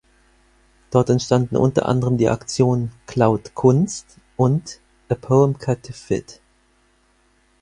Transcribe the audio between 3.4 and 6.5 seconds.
Kunst“ und „A Poem cut to fit“.